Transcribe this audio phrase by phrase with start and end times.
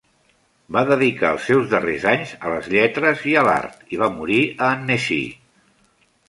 [0.75, 4.41] Va dedicar els seus darrers anys a les lletres i a l'art i va morir
[4.57, 5.21] a Annecy.